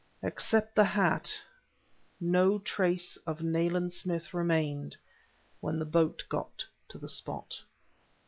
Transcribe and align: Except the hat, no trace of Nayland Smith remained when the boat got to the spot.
Except 0.23 0.73
the 0.75 0.83
hat, 0.83 1.31
no 2.19 2.57
trace 2.57 3.17
of 3.27 3.43
Nayland 3.43 3.93
Smith 3.93 4.33
remained 4.33 4.97
when 5.59 5.77
the 5.77 5.85
boat 5.85 6.23
got 6.27 6.65
to 6.89 6.97
the 6.97 7.07
spot. 7.07 7.61